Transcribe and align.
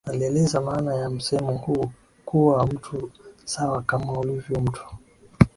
Alielezea 0.07 0.61
maana 0.61 0.95
ya 0.95 1.09
msemo 1.09 1.57
huu 1.57 1.91
kuwa 2.25 2.67
mtu 2.67 2.97
ni 2.97 3.11
sawa 3.45 3.81
kama 3.81 4.19
ulivyo 4.19 4.59
mtu 4.61 4.85